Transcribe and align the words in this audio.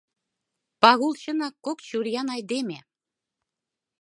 Пагул 0.81 1.13
чынак 1.21 1.53
кок 1.65 1.77
чуриян 1.87 2.27
айдеме. 2.35 2.77